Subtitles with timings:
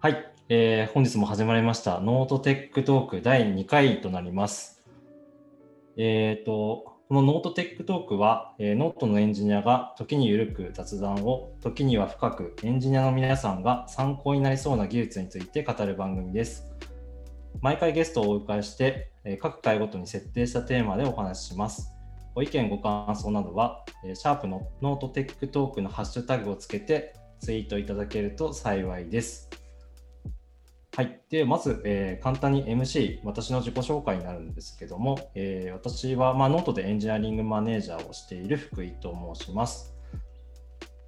[0.00, 4.80] はい、えー、本日も始まりました note tech talk 第2回となります。
[5.96, 16.70] えっ、ー、と、この note tech talk は、えー、ノートのエンジニアが時にゆるく雑談を、時には深くエンジニアの皆さんが参考になりそうな技術について語る番組です。
[17.60, 21.92] 毎回ゲストをお迎えして、え、各回ごとに設定したテーマでお話しします。
[22.36, 29.50] ご意見、ご感想などは、えー、シャープの note tech talk のハッシュタグをつけてツイートいただけると幸いです。
[30.98, 31.20] はい。
[31.30, 39.94] で、まず、えー、簡単に MC、私の自己紹介になるんですけども、えー、私は、まあ、ノートでエンジニアリングマネージャーをしている福井と申します。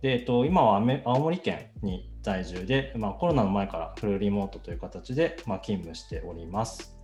[0.01, 6.97] で、えっと、今は青森県に在住で、まあ、コロナの前からフルリモートという形で、まあ、勤務しております。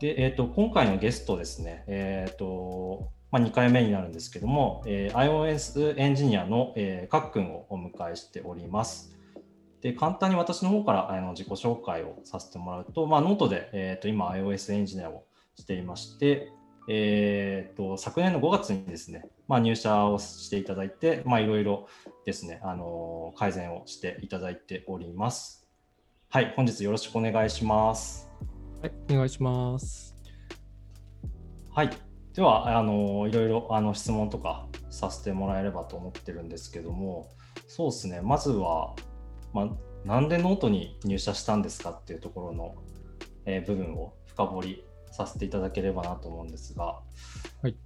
[0.00, 9.14] で、えっと、今回のゲストですね、えっと、まあ、2回目になるんですけども、えー、iOS エンジニアの、えー、かっくんをお迎えしております。
[9.84, 15.24] で簡単に私の方からあの自己紹介をさせてもらうと、まあ、ノートで、えー、と今 iOS エンジニアを
[15.56, 16.50] していまして、
[16.88, 21.86] えー、と昨年の5月にですね、まあ、入社をしていただいて、まあ、いろいろ
[22.24, 25.68] ですね、あの改善をしていただいております。
[26.30, 28.30] はい、本日よろしくお願いします。
[28.80, 30.16] はい、お願いします。
[31.70, 31.90] はい、
[32.32, 37.28] では、あのいろいろあの質問とかさせてもらえればと思ってるんですけども、
[37.68, 38.94] そうですね、まずは、
[39.54, 39.68] まあ、
[40.04, 42.74] なんでノートに入社したんですかっていうところの、
[43.46, 47.00] えー、部分を深掘りさせていただければなと思うんですが。
[47.62, 47.76] はい。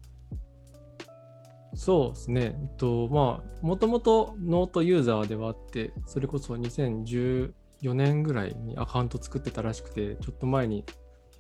[1.75, 2.59] そうですね。
[2.59, 7.53] えっと、まあ、もともとノートユーザーではあって、それこそ2014
[7.95, 10.85] 年ぐらいにアカウント作ってたらしくて、ちょっと前に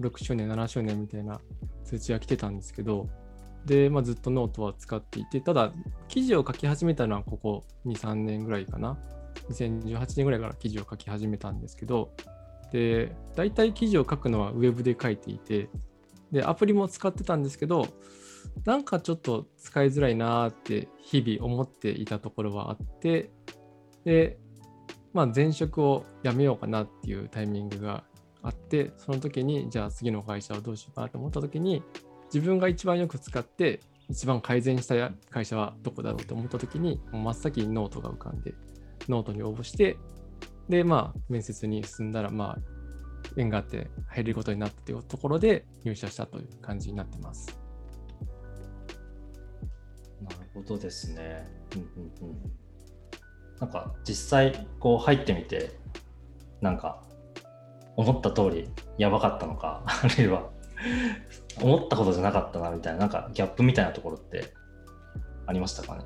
[0.00, 1.40] 6周年、7周年みたいな
[1.84, 3.08] 通知が来てたんですけど、
[3.64, 5.72] で、まあ、ずっとノートは使っていて、ただ、
[6.06, 8.98] 記事を書き始めたのはここ2、3年ぐらいかな。
[9.50, 12.10] 2018年ぐらいから記事を書き始めたんですけど、
[12.72, 15.68] で、大体記事を書くのはウェブで書いていて、
[16.32, 17.86] で、アプリも使ってたんですけど、
[18.64, 23.30] なんかちょっと使いづらいなって日々思っていたところはあって、
[24.04, 24.38] で、
[25.12, 28.04] まあ、前職を辞めようかなっていうタイミングが
[28.42, 31.82] あって、その時に、じゃあ次の会社をどうしようかなと思った時に、
[32.32, 33.80] 自分が一番よく使って、
[34.10, 38.54] 一番改善した会社はどこだろうと思った時に、真っ先にノートが浮かんで、
[39.08, 39.96] ノートに応募して、
[40.68, 42.58] で、まあ、面接に進んだら、まあ、
[43.36, 47.58] 縁があって入れることになったというところで入社したという感じになってます。
[50.22, 51.46] なるほどですね。
[51.74, 52.52] うんうんうん、
[53.60, 55.78] なんか実際こう入ってみて
[56.60, 57.02] なんか
[57.96, 60.50] 思った通りやばかったのか あるいは
[61.60, 64.52] 思ったことじゃなかったなみたいななんかギャップみたいなところって
[65.46, 66.04] ありましたかね？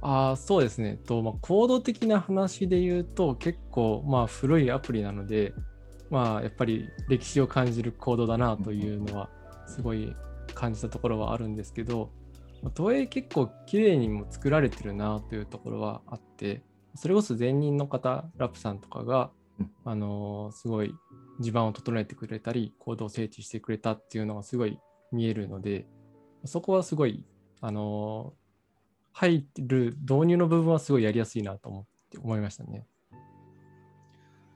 [0.00, 0.98] あそうですね。
[1.06, 5.54] とまあ、コード的な話で言うと結構まあ古いアプリなので、
[6.10, 9.30] まあ、やっぱり歴史を感じるコードだなというのは
[9.66, 10.14] すごい
[10.54, 12.10] 感じたところはあるんですけど、
[12.74, 16.62] とはいえ結構綺麗にも作られてるなというところはあって、
[16.94, 19.30] それこそ前任の方、ラップさんとかが、
[19.84, 20.94] あのー、すごい
[21.40, 24.78] 地盤を整えてくれたり、コードを整地してくれたっていうのがすごい
[25.12, 25.86] 見えるので、
[26.44, 27.24] そこはすごい、
[27.60, 28.43] あのー
[29.14, 32.84] 入る導入の部分はすごいやりやすいなと思って思いましたね。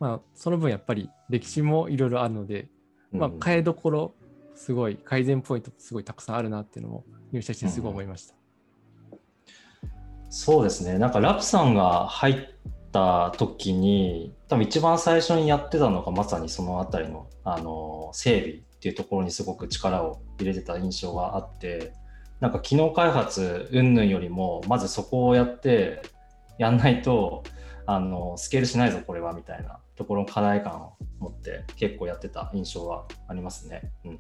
[0.00, 2.68] まあ、その分やっぱり歴史もいろいろあるので、
[3.12, 4.14] まあ、変えどころ、
[4.54, 8.34] すごい改善ポイントすごいたくさんあるなっていうのも入社してすごい思いました。
[9.12, 9.18] うん、
[10.28, 10.98] そうですね。
[10.98, 12.36] なんかラプさんが入っ
[12.90, 21.92] た時に、多分一番最初にやってたのがまさにそのあたりのあの整備っていうところにすごく力を入れてた印象があって、
[22.40, 26.02] なんか機能開発云々よりもまずそこをやって
[26.58, 27.42] やんないと
[27.86, 33.90] あのスケールしないぞこれはみたいなところの課題感を持って結構やってた印象はありますね。
[34.04, 34.18] うんうん、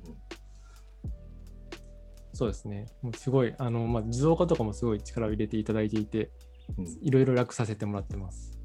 [2.32, 2.86] そうですね。
[3.02, 6.30] もうすごいあの、まあ、自動化とかもすごい力を入れていただいていて、
[7.02, 8.58] いろいろ楽させてもらってます。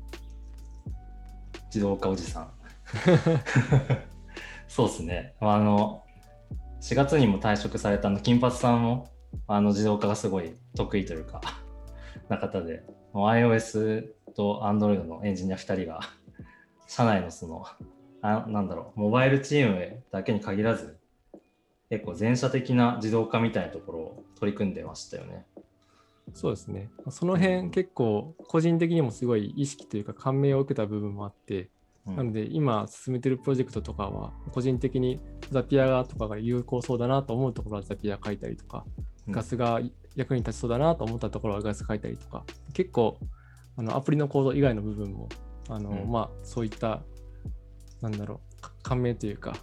[1.65, 2.53] 自動化おじさん。
[4.67, 5.35] そうですね。
[5.39, 6.03] あの
[6.81, 9.12] 4月にも退職されたの金髪さんも
[9.47, 11.41] あの自動化がすごい得意というか
[12.29, 12.83] な方で、
[13.13, 16.01] iOS と Android のエンジニア2人が
[16.87, 17.65] 社内のその、
[18.21, 20.97] あなんだろう、モバイルチームだけに限らず、
[21.89, 25.45] 結構全社的な自動化みたいなところを取り組んでましたよね。
[26.33, 26.89] そうですね。
[27.09, 31.69] その辺結構個人的にもすごい意識というか感銘を受けた部分もあって、
[32.07, 35.19] うん、なので今進めてるプロジェクトとかは個人的に
[35.51, 38.85] ザピアとかが有効そうだなと思うところはザピア書いたりとか、
[39.29, 39.81] ガスが
[40.15, 42.43] 役に立ちそうだなと思ったところはガス書いたりとか、
[42.73, 43.17] 結構
[43.77, 45.29] あのアプリのコード以外の部分も
[45.69, 47.01] あの、うんまあそういった
[48.01, 49.55] なんだろうか感銘というか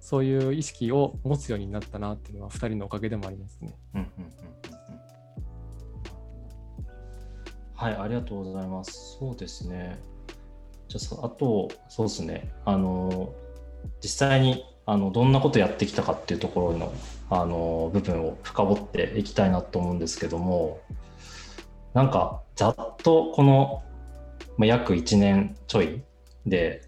[0.00, 3.74] そういう意識を持つようになったなっていうのは2人のおかげでもありますね。
[3.94, 4.58] うんうんうん
[7.78, 9.18] はい、ありがとうございます。
[9.20, 10.00] そうですね。
[10.88, 12.52] じゃあそ、あと、そうですね。
[12.64, 13.32] あの、
[14.02, 16.94] 実際に、あの、どんなことやってきたかっていうところの、
[17.28, 20.80] あの、部分を深掘っていきたいなと思うんですけども、
[21.92, 23.82] なんか、ざっとこの、
[24.64, 26.02] 約1年ちょい
[26.46, 26.80] で、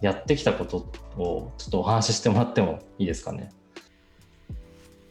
[0.00, 0.76] やってきたこと
[1.20, 3.50] をちょっとお話ししてもらってもいいですかね？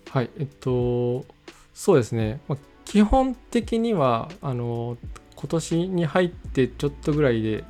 [0.09, 1.25] はい、えっと、
[1.73, 4.95] そうですね、まあ、基本的には、あの、
[5.35, 7.65] 今年に入ってちょっとぐらいで、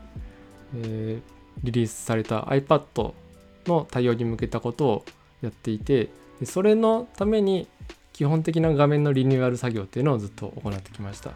[0.75, 3.13] えーリリースされた iPad
[3.67, 5.05] の対応に向けたことを
[5.41, 6.09] やっていて、
[6.39, 7.67] でそれのために
[8.13, 11.31] 基本的な画面のリニューアル作業っていうのをずっと行ってきました。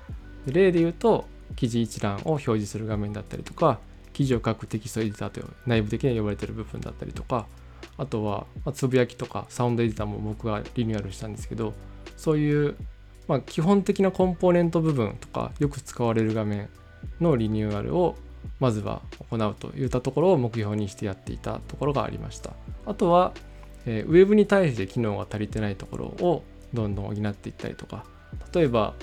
[0.46, 1.26] で例で言うと、
[1.56, 3.80] 記事一覧を表示する画面だったりとか、
[4.14, 7.46] 記事を書くテキストエディターという内部的に呼ばれてる部分だったりとか、
[7.98, 11.74] あとは、まつぶやきとかサウンドエディターも僕がリニューアルしたんですけど、
[12.18, 12.76] そういう、
[13.28, 16.70] まあ、基本的なコンポーネント部分とか、よく使われる画面
[17.20, 18.16] のリニューアルを
[18.60, 22.54] まずは行うといったところを目標にしてやっていたところがありました。
[22.86, 23.34] あとは、
[23.86, 26.44] えーウェブに対して機能が足りてないところを
[26.74, 28.06] どんどん補っていったりとか、
[28.54, 28.94] 例えば、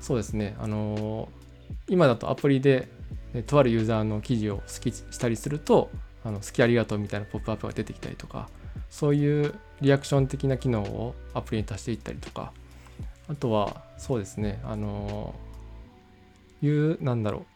[0.00, 1.46] そうですね、あのー
[1.88, 2.88] 今だとアプリで、
[3.34, 5.90] えとあるユーザーの記事を好きしたりすると、
[6.24, 8.48] あの好きありがとうみたいなポップアップが出てきたりとか、
[8.90, 12.52] そういうリアクション的な機能をアプリに足していったりとか、
[13.28, 17.46] あとは、そうですね、あのーいう、なんだろう、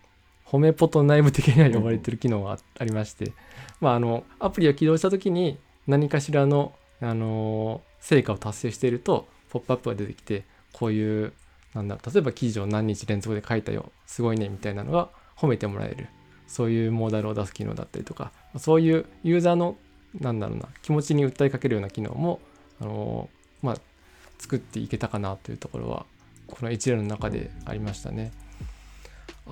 [0.51, 3.33] 褒めポと内部的には呼ばれてる機能がありまして、
[3.81, 11.33] まあ、あの、アプリを起動したときに何かしらの、あの成果を達成していると、ポップアップが出てきて、こういう、
[11.73, 16.09] なんだ、例えば記事を何日連続で書いたよ、すごいね、みたいなのが褒めてもらえる。
[16.49, 19.77] そういうモーダルを出す機能だったりとか、そういうユーザーの、
[20.19, 22.41] なんだろうな、気持ちに訴えかけるような機能も、
[22.81, 23.29] あの
[23.63, 23.77] まあ、
[24.39, 26.07] 作っていけたかなというところは、
[26.49, 28.33] この一連の中でありましたね。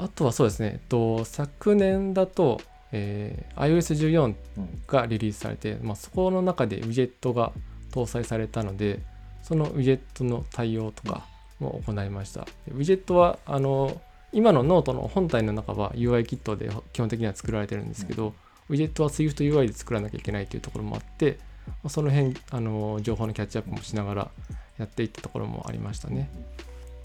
[0.01, 2.61] あとはそうですね、えっと、昨年だと、
[2.93, 7.53] えー iOS14 うんがリリースされて、まあ、そこの中でウィジェットが
[7.91, 9.01] 搭載されたので、
[9.43, 11.27] そのウィジェットの対応とか
[11.59, 12.45] も行いました。
[12.45, 14.01] でウィジェットは、あの、
[14.33, 18.35] 今のノートの本体の中は UI キットで基本的には作られてるんですけど、
[18.69, 24.31] ウィジェットは SwiftUI で作らなきゃいけないというところもあって、まあその辺、あの、情報のキャッチアップもしながら
[24.79, 26.31] やっていったところもありましたね。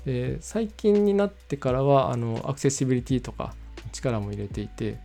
[0.05, 3.53] で最近になってからはあのアクセシビリティとか
[3.91, 4.99] 力も入れていて、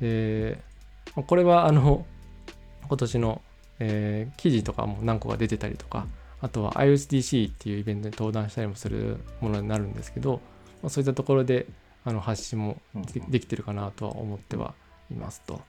[0.00, 0.58] で
[1.14, 2.04] まあこれはあの
[2.88, 3.42] 今年の、
[3.78, 6.06] えー記事とかも何個か出てたりとか
[6.40, 10.40] あとは iOSDC っていうイベントに登壇したりもするものになるんですけど、
[10.82, 11.66] まあ、そういったところで
[12.04, 12.80] あの発信も
[13.28, 14.74] できてるかなとは思っては
[15.10, 15.60] いますと。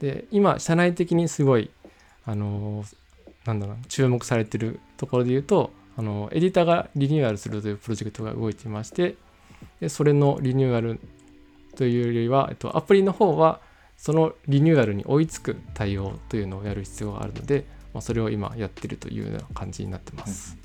[0.00, 1.70] で今社内的にすごい
[2.24, 2.96] あのー
[3.44, 9.16] なんだろうな注目されてるところで言うとあのエディターがリニューアルするというプロジェクトが動いていまして
[9.80, 11.00] でそれのリニューアル
[11.76, 13.60] というよりは、えっと、アプリの方は
[13.96, 20.56] そのリニューアルに追いつく対応というのをやる必要があるので、まあ、それを今やってるというような感じになってます。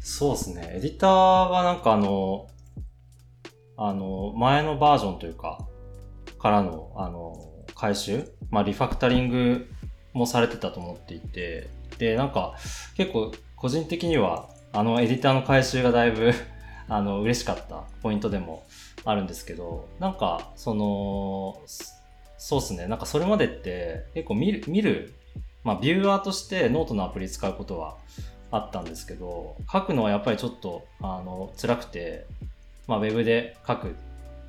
[0.00, 0.72] そうですね。
[0.76, 2.48] エディターはなんかあの、
[3.76, 5.66] あの、前のバージョンというか、
[6.38, 7.34] からの、あの、
[7.74, 9.70] 回収、まあ、リファクタリング
[10.12, 12.54] もされてたと思っていて、で、なんか、
[12.96, 16.32] 結構、個人的には、あの、エディターの改修がだいぶ、
[16.88, 18.64] あの、嬉しかったポイントでも
[19.04, 21.60] あるんですけど、なんか、その、
[22.36, 22.86] そうですね。
[22.86, 25.14] なんかそれまでって、結構見る、見る、
[25.62, 27.96] まあ、ビューアーとしてノートのアプリ使うことは
[28.50, 32.26] あったんですけど、書くのはやっぱりちょっと、あの、辛くて、
[32.86, 33.90] まあ、ウェブで書くっ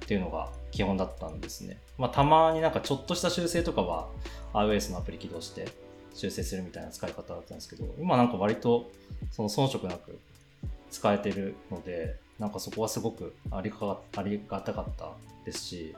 [0.08, 1.80] ていうのが基本だったんですね。
[1.98, 4.10] まあ、たまになんかちょっとした修正とかは
[4.54, 5.68] iOS のアプリ起動して
[6.16, 8.90] 修正するみたいな使い方だったんですけど、今なんか割と
[9.32, 10.18] その遜色なく
[10.90, 15.12] 使えてるので、なんかそこはすごくありがありがたかった
[15.46, 15.96] ですし、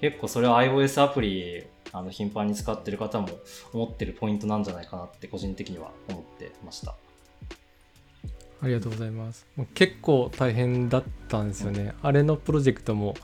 [0.00, 3.28] 結構それは iOS アプリあの頻繁に使ってる方も
[3.72, 6.94] 思ってるポイントなんじゃないかなって個人的には思ってました。
[8.62, 9.46] ありがとうございます。
[9.56, 11.94] もう結構大変だったんですよね。
[12.02, 13.14] あれのプロジェクトも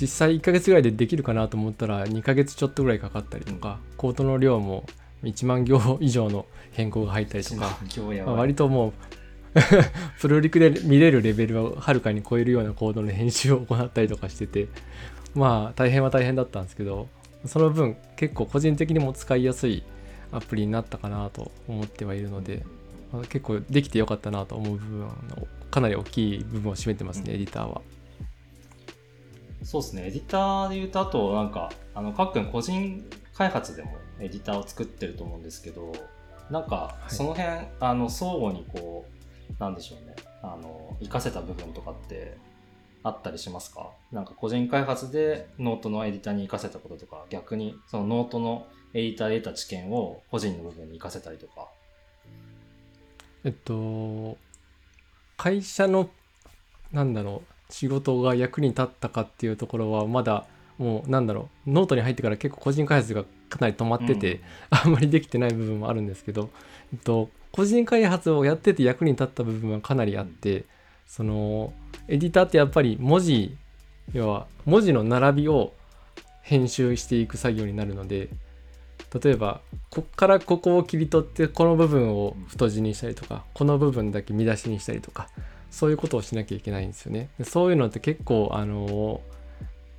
[0.00, 4.84] 実際1ヶ月ぐらいでできるかなと思ったら2ヶ月ちょっとぐらいかかったりとか、コードの量も
[5.22, 7.78] 1万行以上の変更が入ったりとか、
[8.24, 8.92] まあ、割ともう
[10.20, 14.68] プロリクで見れるレベルをはるかに超えるようなコードの編集を行ったりとかしてて。
[15.34, 17.08] まあ大変は大変だったんですけど
[17.46, 19.82] その分結構個人的にも使いやすい
[20.30, 22.64] アプリになったかなと思ってはいるので、
[23.12, 25.08] まあ結構できてよかったなと思う部分の
[25.70, 27.82] かなり大きい部分を占めてますねエディターは。
[29.62, 35.92] そうですね、エディターで言うと、あと、なんか、あの、各個人開発でもエディターを作ってると思うんですけど、
[36.50, 39.06] なんか、その辺、はい、あの、相互にこ
[39.50, 42.36] う、なんでしょうね、あの、活かせた部分とかって
[43.02, 43.90] あったりしますか？
[44.10, 51.68] なんか個人開発でノートのエディターに活かせたこととか、逆にそのノートのエディターで得た知見を個人の部分に活かせたりとか。
[53.44, 54.36] えっと、
[55.36, 56.08] 会社の、
[56.92, 60.46] なんだろう、仕事が役に立ったかっていうところはまだ
[60.78, 64.40] もうなんだろうノートに入ってから結構個人開発がかなり止まってて、うん、
[64.70, 66.50] あんまりできてない部分もあるんですけど、
[66.92, 70.64] えっと、個人開発をやってて役に立った部分はかなりあって、うん、
[71.06, 71.72] その
[72.08, 73.56] エディターってやっぱり文字
[74.14, 75.74] 要は文字の並びを
[76.42, 78.28] 編集していく作業になるので
[79.22, 85.28] 例えばこっからここを切り取ってこの部分を太字にしたりとかこの部分だけ見出しにしたりとか
[85.70, 87.30] そういうことをしなきゃいけないんですよね。
[87.38, 89.20] でそういうのって結構あの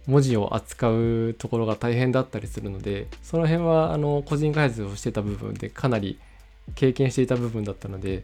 [0.07, 6.19] 文字を扱うところが大変だったりするのでその辺はあの個人開発をしてた部分でかなり
[6.75, 8.23] 経験していた部分だったので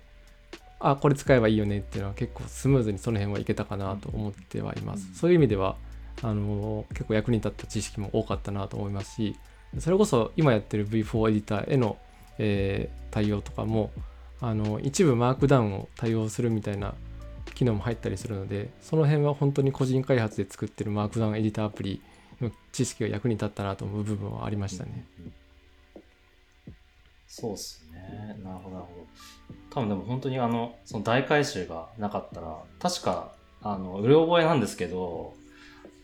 [0.79, 5.13] あこれ使えばいいよねっていうのは結構スムーズにその辺はいけたかなと思ってはいます。
[5.13, 5.75] そういう意味では
[6.21, 9.35] あの結構役に立った知識も多かったなと思いますし
[9.77, 11.97] それこそ今やってる V4 エディターへの、
[12.39, 13.91] えー、対応とかも
[14.41, 16.95] あの一部マークダウンを対応するみたいな
[17.53, 22.01] 機能も入ったりするのでその辺は本当に個人開発で作ってるマークダウンエディターアプリ
[22.41, 25.05] の知識が役に立ったなと思う部分はありましたね。
[27.27, 28.35] そうっすね。
[28.43, 29.07] なるほど、なるほど。
[29.69, 35.35] 多分でも本当にあの、その大改修がなかったら、確か、あの、うる覚えなんですけど、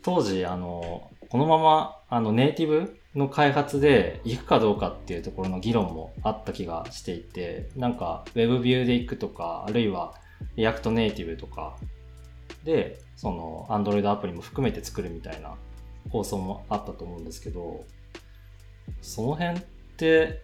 [0.02, 10.14] 当時、あの、このまま、あの、ネイティブの開発で行くかどうかっていうところの議論もあった気がしていて、なんか、 WebView で行くとか、あるいは、
[10.56, 11.76] React Native とか
[12.64, 15.54] で、その、 Androidアプリも含めて作るみたいな
[16.10, 17.84] 構想もあったと思うんですけど、
[19.02, 19.62] その辺っ
[19.96, 20.42] て、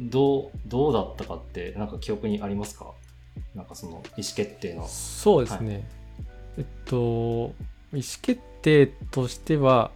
[0.00, 2.92] どう、どうだったかって、なんか記憶にありますか？
[3.54, 4.02] なんかその意思
[4.34, 4.86] 決定の。
[4.86, 5.74] そうですね。
[5.74, 5.84] はい、
[6.58, 7.52] えっと、意思
[8.22, 9.90] 決定としては、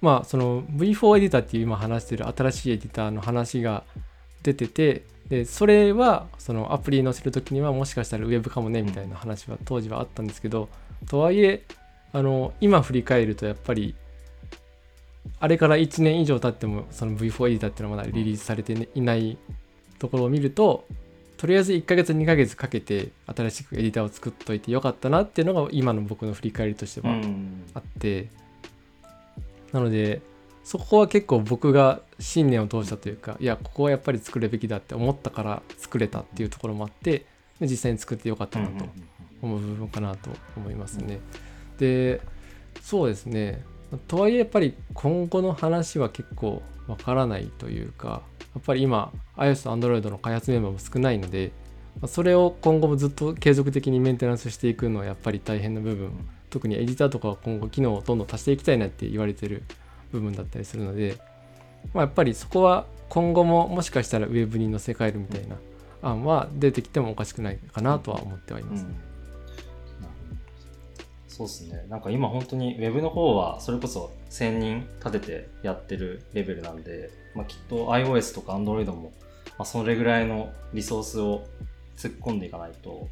[0.00, 3.84] まあ、その V4 エディターっていう今話してる新しいエディターの話が
[4.42, 10.68] 出てて、で、それは、そのアプリ載せるときにはもしかしたらウェブかもねみたいな話は当時はあったんですけど、
[11.08, 11.62] とはいえ、
[12.12, 13.94] あの、今振り返るとやっぱり
[15.38, 19.38] あれから1年以上経ってもその V4 エディターっていうのはまだリリースされていない
[19.98, 20.86] ところを見ると
[21.36, 27.14] とりあえず1ヶ月2ヶ月かけて新しくエディターを作っといてよかったなっていうのが今の僕の振り返りとしては
[27.72, 28.28] あって、
[29.72, 30.20] なので
[30.70, 37.26] そこは結構僕が信念を通したというかいやここはやっぱり作るべきだって思ったから作れたっていうところもあって
[37.60, 38.84] 実際に作ってよかったなと
[39.42, 41.18] 思う部分かなと思いますね。
[41.80, 42.20] で
[42.80, 43.64] そうですね。
[44.06, 48.22] とはいえやっぱり今後の話は結構わからないというか
[48.54, 51.50] やっぱり今 iOS と Android の開発メンバーも少ないので
[52.06, 56.12] それを今後もずっと継続的にメンテナンスしていくのはやっぱり大変な部分。
[56.48, 59.62] 特にエディターとかは今後機能をどんどん足していきたいなって言われてる
[60.12, 61.16] 部分だったりするので、
[61.94, 65.56] まあ、やっぱりそこは今後ももしかしたら Web に載せ替えるみたいな
[66.02, 69.10] 案は出てきてもおかしくないかなとは思ってはいます、うん
[71.40, 71.86] そうですね。
[71.88, 79.12] なんか今本当に Web の方はそれこそ1000人立ててやってるレベルなんで、まあ、きっと iOS とか Android も、
[79.56, 81.46] まあ、それぐらいのリソースを
[81.96, 83.08] 突っ込んでいかないと、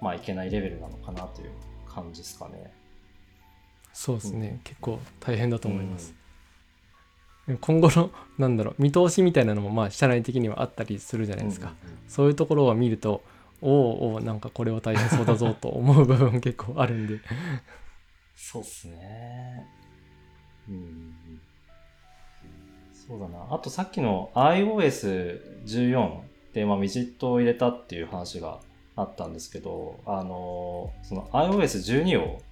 [0.00, 1.50] まあいけないレベルなのかなという
[1.88, 2.72] 感じですかね。
[3.96, 4.48] そうですね。
[4.48, 6.14] うん、結構大変だと思います。
[7.48, 11.72] うん、今後の、なんだろう、見通しみたいなのも、まあ、社内的にはあったりするじゃないですか。
[11.88, 13.22] うんそういうところを見ると、
[13.62, 17.20] おおなんかこれは大変そうだぞと思う部分結構あるんで。
[18.36, 19.66] そうっすね。
[20.68, 21.14] うん
[22.92, 23.46] そうだな。
[23.50, 26.20] あとさっきの iOS14
[26.52, 28.60] で、まあ、ウィジットを入れたっていう話が
[28.94, 32.42] あったんですけどあのその iOS12 を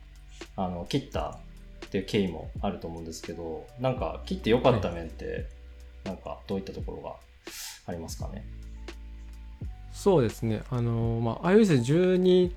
[0.56, 1.38] あの切った
[1.86, 5.44] っていう経緯もあると思うんですけどなんか切ってよかった面って、はい、
[6.04, 7.14] なんかどういったところが
[7.86, 8.44] ありますかね？
[9.92, 10.62] そうですね。
[10.70, 12.52] あのまあ、iOS12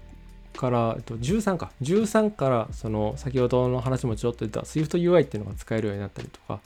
[0.55, 1.72] から、えっと、13か。
[1.84, 6.60] 13から、その、先ほどの話もちょっと出た SwiftUI っていうのが使えるようになったりとか、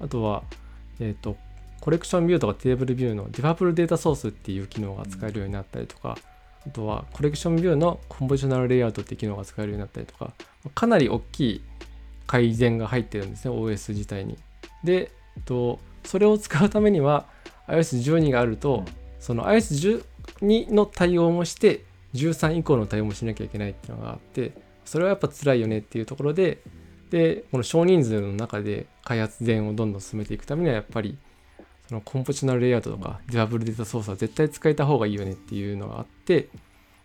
[0.00, 0.42] あとは、
[1.00, 1.36] えっと、
[1.80, 6.18] コレクションビューとかテーブルビューのディファブルデータソースっていう機能が使えるようになったりとか、
[6.68, 10.32] あとはコレクションビューのコンポジショナルレイアウトっていう機能が使えるようになったりとか、
[10.74, 11.62] かなり大きい
[12.26, 14.36] 改善が入ってるんですね、OS 自体に。
[14.84, 15.10] で、
[15.44, 17.26] と、それを使うためには
[17.68, 18.84] iOS12 があると、
[19.18, 20.04] その iOS10
[20.42, 21.84] 2の対応もして
[22.14, 24.52] 13以降の対応もしなきゃいけないっていうのがあって
[24.84, 26.62] それはやっぱ辛いよねっていうところで
[27.10, 31.16] でこの少人数の中で開発前をどんどん進めていくためにはやっぱり
[31.88, 36.48] その Compositional Layout とかデュアブルデータ操作絶対使えた方がいいよねっていうのがあって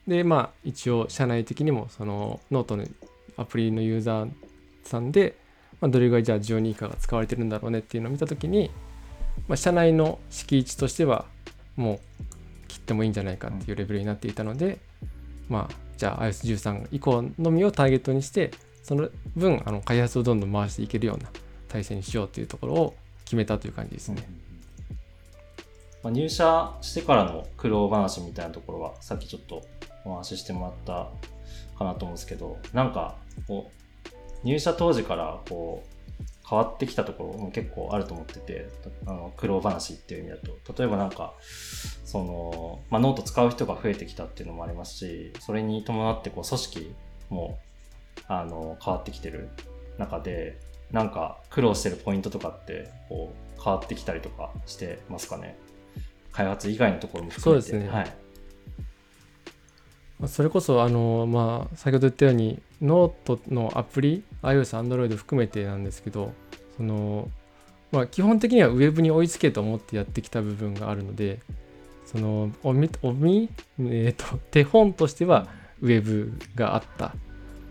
[0.08, 2.86] でまあ一応社内的にもそのノートの
[3.38, 4.32] アプリのユーザー
[4.84, 5.38] さんで、
[5.80, 8.70] まあ、どれぐらいじゃあ12以下が使われてるんだろうねっていうのを見た時に、
[9.48, 11.26] まあ、社内の閾値としては
[11.78, 12.00] もう
[12.68, 14.80] 切ってもいいんじゃないかっていうレベルになっていたので、
[15.48, 21.30] まあじゃあ iOS13 以降のみをターゲットにしてその分あの開発をどんどん回していけるような
[21.70, 24.28] 体制にしようというところを決めたという感じですね。
[26.04, 29.64] まあ、入社してからの苦労話みたいなところはさっきちょっと
[30.06, 31.10] お話ししてもらった
[31.78, 33.16] かなと思うんですけどなんか
[33.48, 33.72] こ
[34.44, 35.94] う入社当時からこう
[36.48, 38.68] 変わってきたところも結構あると思ってて
[39.06, 40.74] あの苦労話っていう意味だと。
[40.78, 41.34] 例えばなんか
[42.04, 46.96] その、まあ、ノート使う人が増えてきたっていうのもありますしそれに伴ってこう組織
[47.30, 47.58] も
[48.28, 49.50] あの変わってきてる
[49.98, 50.60] 中で
[50.92, 55.58] なんか苦労してるポイントとかってこう変わってきたりとかしてますかね？
[56.34, 57.70] 開発以外のところも含めて。
[57.70, 57.90] そうですね。
[57.90, 58.16] はい。
[60.20, 66.34] まあそれこそあの、まあ、先ほど言ったようにノートのアプリ iOS、Android 含めてなんですけど
[66.78, 67.30] その、
[67.92, 71.40] まあ、基本的には Web に追いつけと思ってやってきた部分があるので
[72.06, 73.50] そのおみおみ、
[73.80, 75.48] えー、と手本としては
[75.82, 77.20] Web があったん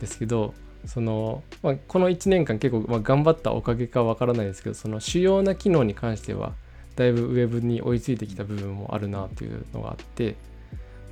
[0.01, 0.53] ですけど
[0.87, 6.55] その、まあ、この1年間結構、まあ、頑張ったおかげかわからないですけどその主要な機能に関しては
[6.97, 10.37] だいぶ Web に追いついてきた部分もあるなというのがあって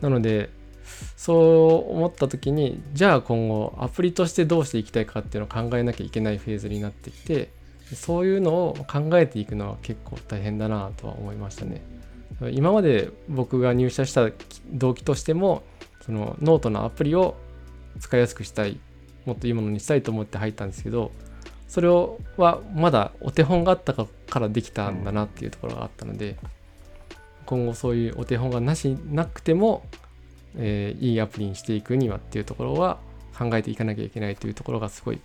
[0.01, 0.51] なので
[1.17, 7.51] そう思った時にじゃあ今後アプリとしてどうしていきたいかっていうのを考えなきゃいけないフェーズになってきて
[7.95, 11.83] そういうのを考えていくのは結構大変だなとは思いましたね。
[12.53, 14.31] 今まで僕が入社した
[14.73, 15.63] 動機としても
[16.01, 17.37] そのノートのアプリを
[17.99, 18.79] 使いやすくしたい
[19.27, 21.11] もっといいものにしたいと思って入ったんですけど
[21.71, 24.07] それをはまだお手本があったか
[24.39, 26.37] らできたんだなっていうところがあったので
[27.47, 29.83] 今後そういうお手本がなしなくても、
[30.57, 32.99] えーいいアプリにしていくにはっていうところは
[33.39, 35.21] 考えていかなきゃいけないというところがすごい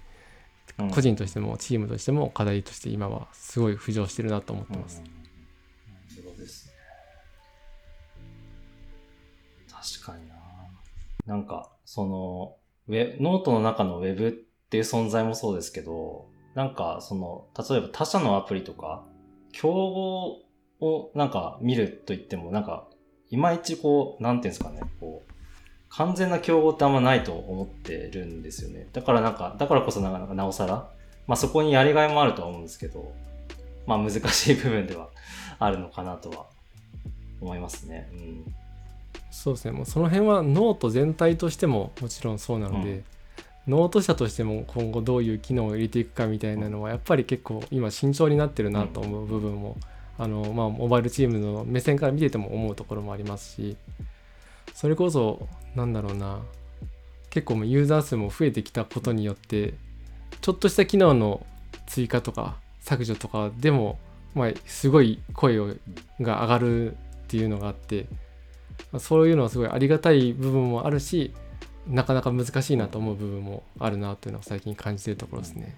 [0.93, 5.01] 個人としてもチームとしても課題として今はすごい浮上してるなと思ってます。
[5.05, 5.15] うん
[6.35, 6.73] うですね。
[9.69, 10.35] 確かにな。
[11.25, 14.31] なんか、その、ウェノートの中のウェブっ
[14.69, 19.03] ていう存在もそうですけど、なんか、その、例えば他社のアプリとか、
[19.51, 20.41] 競合
[20.79, 22.87] をなんか見ると言っても、なんか、
[23.29, 25.31] いまいちこう、なんていうんですかね、こう、
[25.89, 28.87] 完全な競合ってあんまないと思ってるんですよね。
[28.93, 30.89] だからなんか、だからこそなかなかなおさら、
[31.27, 33.13] まあそこにやりがいもあるとは思うんですけど、
[33.85, 35.09] まあ難しい部分では
[35.59, 36.47] あるのかなとは
[37.41, 38.09] 思いますね。
[38.13, 38.55] うん。
[39.31, 43.03] そうですねもうその辺はノート全体としてももちろんそうなので、
[43.67, 49.77] ノート社としても今後どういう機能を入れていくかみたいなのはやっぱり結構今慎重になってるなと思う部分も、
[50.19, 53.77] あのまあ、モバイルチームの目線から見てても思うところもありますし
[54.73, 56.41] それこそなんだろうな
[57.31, 59.73] 結構ユーザー数も増えてきたことによって
[60.41, 61.45] ちょっとした機能の
[61.87, 63.97] 追加とか削除とかでも、
[64.35, 65.75] まあ、すごい声を
[66.21, 66.97] が上がるっ
[67.27, 68.05] ていうのがあって
[68.91, 71.33] まあそういうのはすごいありがたい部分もあるし
[71.87, 75.75] なかなか難しいなと思う部分もあるなというのを最近感じてるところですね。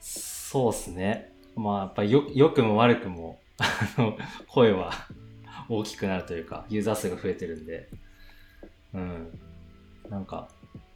[0.00, 1.32] そうですね。
[1.56, 4.16] まあやっぱりよ良くも悪くもあの
[4.48, 4.92] 声は
[5.68, 7.88] 大きくなるというか、ユーザー数が増えてるんで、
[8.94, 9.38] うん。
[10.10, 10.48] なんか、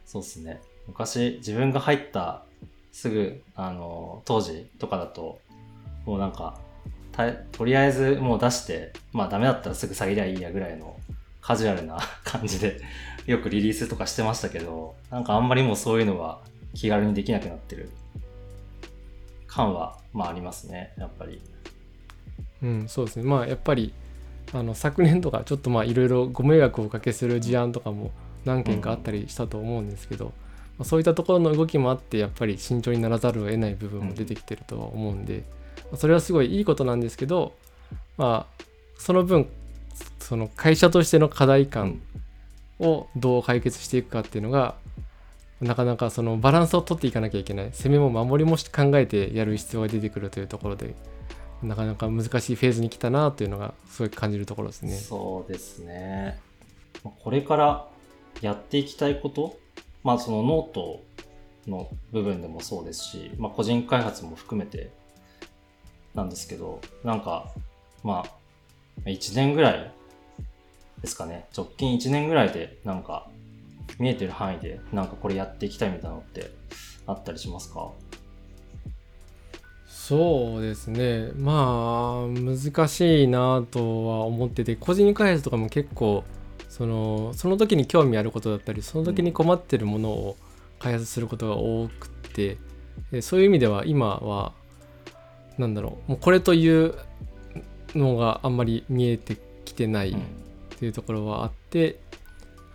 [0.05, 0.61] そうですね。
[0.87, 2.43] 昔自分が入った
[2.91, 5.39] すぐ、あの、当時とかだと、
[6.05, 6.59] もうなんか、
[7.51, 10.99] とりあえずもう出して、まあダメだったらすぐ下げりゃいいやぐらいの
[11.41, 12.79] カジュアルな 感じで
[13.27, 16.39] よくリリースとかしてましたけど、なんかあんまりもうそういうのは
[16.73, 17.89] 気軽にできなくなってる
[19.45, 21.41] 感は、まあありますね、やっぱり。
[22.63, 23.23] うん、そうですね。
[23.23, 23.93] まあやっぱり
[24.53, 28.11] あの昨年とかちょっとまあいろいろご迷惑をおかけする事案とかも
[28.45, 30.31] 何件かあったりしたと思うんですけど、ま
[30.79, 35.43] あ、そういったところの動きもあってやっぱり慎重にならざるを得ない部分も出てきてるとは思うんで、
[35.91, 37.53] まあそれはすごいいいことなんですけど
[38.17, 38.63] まあ
[38.97, 39.47] その分
[40.19, 42.01] その会社としての課題感
[42.79, 44.75] をどう解決していくかっていうのが
[45.61, 50.93] なかなかそのバランスを取っていかなきゃいけない攻めも守りもし考えてやる必要が出てくるというところで
[51.63, 54.95] なかなか難しいフェーズに来たなというのがすごい感じるところですね。
[54.95, 56.39] そうですね。
[57.03, 57.87] これから
[58.41, 59.57] やっていきたいこと、
[60.03, 61.03] まあそのノート
[61.67, 64.91] の部分でもそうですし、まあ個人開発も含めて
[66.13, 67.51] なんですけど、なんか、
[68.03, 68.23] ま
[69.05, 69.91] あ、1年ぐらい
[71.01, 71.47] ですかね。
[71.55, 73.29] 直近1年ぐらいでなんか
[73.99, 76.51] 見えてる範囲でなんかこれやっていきたいみたいなのって
[77.05, 77.91] あったりしますか？
[79.87, 81.31] そうですね。
[81.35, 86.23] まあ難しいなとは思ってて個人開発とかも結構
[86.69, 90.37] そのその時に興味あることだったりその時に困ってるものを
[90.79, 92.57] 開発することが多くて、
[93.11, 94.53] でそういう意味では今は
[95.57, 96.93] なんだろうもうこれという
[97.95, 100.15] のがあんまり見えてきてない
[100.77, 101.99] っていうところはあって、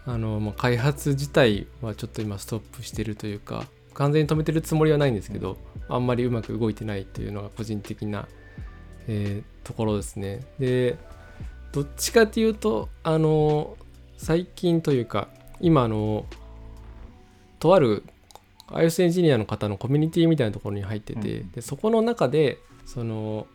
[0.04, 5.56] あのまあ、開発自体はちょっと今ストップしてるというか完全に止めてるつもりはないんですけど、
[5.88, 8.28] あんまりうまく動いてないというのが個人的な、
[9.06, 10.40] えーところですね。
[10.58, 10.98] で
[11.72, 13.76] どっちかっていうとあの
[14.18, 15.28] 最近というか
[15.60, 16.26] 今あの
[17.58, 18.04] とある
[18.68, 23.46] iOS エンジニアの方のコミュニティみたいなところに入ってて、うんでそこの中でその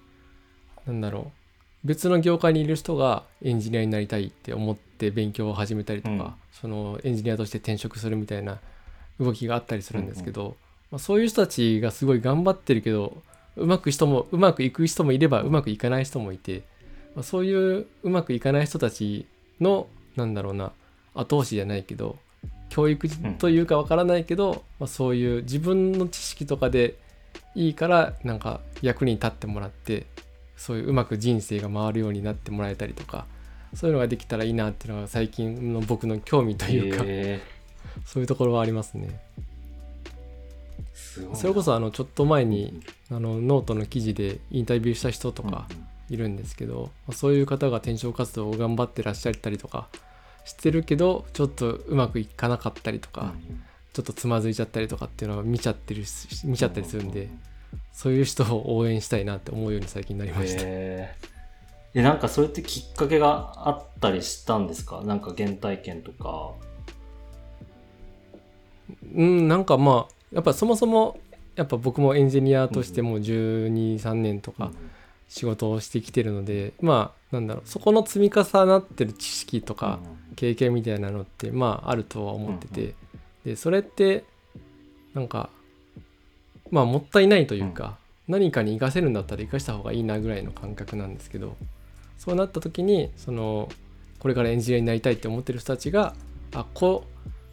[0.85, 1.46] なんだろう
[1.83, 6.33] 別の業界にいる人がエンジニアになりたいって思って勉強を始めたりとか、うん。
[6.51, 8.57] そのエンジニアとして転職するみたいな
[9.19, 10.55] 動きがあったりするんですけど、
[10.91, 13.21] まあ、そういう人たちがすごい頑張ってるけど
[13.55, 16.63] うまく人もうまくいく人もいればうまくいかない人もいて、
[17.15, 19.25] まあ、そういううまくいかない人たち
[19.59, 20.71] のなんだろうな
[21.13, 22.17] 後押しじゃないけど
[22.69, 26.95] 教育というかわからないけど、まあ、そういう自分の知識とかで
[27.55, 30.05] いいからなんか役に立ってもらって
[30.57, 33.25] そういううまく人生が回るようになってもらえたりとか
[33.73, 37.41] そういうのができたらいいなっていうのが最近の僕の興味というか、へ
[38.05, 39.19] そういうところはありますね。
[40.95, 45.67] ーすそれこそあのちょっと前にあのノートの記事でインタビューした人とうんか
[46.09, 49.87] いるんですけど、まあそういう方が転職活動を頑張ってらっしゃったりとか
[50.45, 53.33] してるけどちょっとうまくいかなかったりとか、
[53.93, 57.29] ちょっとつまずいちゃったりとかっていうのを見ちゃってるし見ちゃったりするんで、
[57.93, 60.61] そういう人を応援したいなって思うように最近なりました。
[60.63, 61.15] え
[61.93, 65.01] なんかそれってきっかけがあったりしたんですか？
[65.01, 66.51] なんか原体験とか。
[69.15, 71.19] うんなんかまあやっぱそもそも
[71.55, 74.71] やっぱ僕もエンジニアとしてもう123年とか
[75.27, 79.99] 仕事をしてきてるので、まあなんだろうそこの積み重なってる知識とか
[80.35, 82.93] 経験みたいなのってまああるとは思ってて、
[83.43, 84.23] でそれって
[85.15, 85.49] なんか
[86.71, 91.55] まあもったいないというか、何かに活かせるんだったら活かした方がいいなぐらいの感覚なんですけど
[92.17, 93.69] そうなった時にその
[94.19, 96.13] これからエンジニアになりたいって思ってる人たちが
[96.53, 97.05] あこ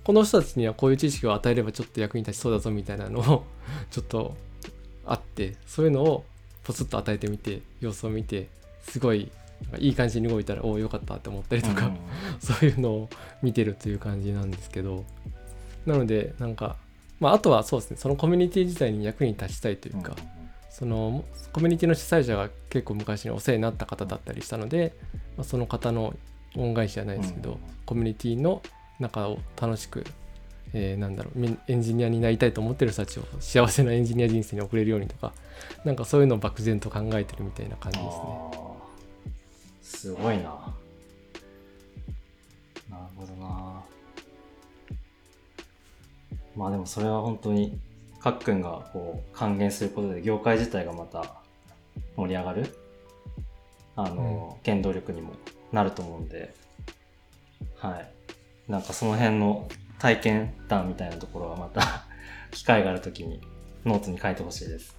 [0.03, 3.45] この人たちにはこういう知識を与えればちょっと役に立ちそうだぞみたいなのを
[3.91, 4.37] ちょっと
[5.07, 6.25] あってそういうのを
[6.65, 8.49] ポツッと与えてみて様子を見て
[8.83, 9.31] すごい
[9.79, 11.91] いい感じに動いたらおおよかったって思ったりとか、
[12.39, 13.09] そういうのを
[13.41, 15.05] 見てるという感じなんですけど。
[15.87, 16.77] なのでなんか、
[17.21, 20.15] まあ、あとはそうですねそのコミュニティ自体に役に立ちたいというか、
[20.71, 24.95] そのコミュニティの主催者が結構昔にお世話になった方だったりしたので、
[25.37, 26.15] まあ、その方の
[26.57, 28.63] 恩返しじゃないですけど、うんコミュニティの
[28.99, 30.07] 中を楽しく、
[30.73, 35.33] えーなんだろうみエンジニアになりたいと思ってる人たちを幸せなエンジニア人生に送れるようにとか
[35.85, 38.65] なんかそういうのを漠然と考えてるみたいな感じですね。
[39.83, 40.75] すごいな。
[46.57, 47.79] まあでもそれは本当に、
[48.21, 51.35] かっくんがこう還元することで業界自体がまた
[52.17, 52.75] 盛り上がる、
[53.97, 55.35] あの、原動力にも
[55.73, 56.55] なると思うんで、
[57.77, 58.71] はい。
[58.71, 62.07] なんかその辺の体験談みたいなところはまた
[62.51, 63.41] 機会があるときに
[63.85, 64.97] ノートに書いてほしいです。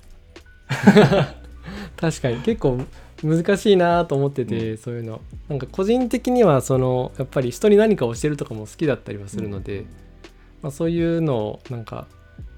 [1.97, 2.41] 確かに。
[2.41, 2.79] 結構
[3.23, 5.21] 難しいなと思ってて、そういうの。
[5.49, 9.85] なんか個人的にはそのやっぱり人に何かをしてるとかも好きだったりはするので、
[10.65, 12.07] まあ、そういうのをなんか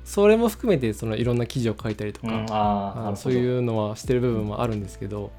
[0.05, 5.33] それも含めてそのいろんな記事を書いたりとか、うん、そういうのはしてる部分もあるんですけど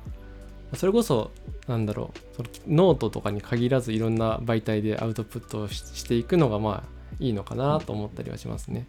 [0.75, 1.31] それこそ
[1.67, 8.87] なんだろうそのノートとかに限らずいろんな媒体でアウトプットをししていくのがまあいいのかなと思ったりはしますね。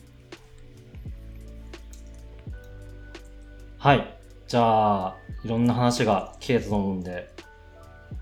[3.77, 4.19] はい。
[4.45, 5.15] じゃあ、
[5.45, 7.29] いろんな話が聞けたと思うんで、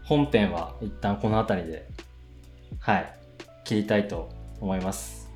[0.04, 1.88] 本編は一旦この辺りで、
[2.80, 3.14] はい、
[3.64, 4.30] 切りたいと
[4.62, 5.27] 思います。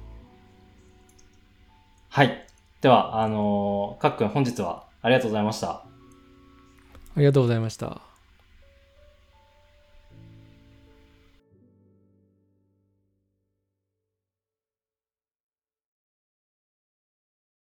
[2.13, 2.45] はい。
[2.81, 5.69] では、あのーかっくん本日はありがとうございました。
[5.69, 5.83] あ
[7.15, 8.10] りがとうございました。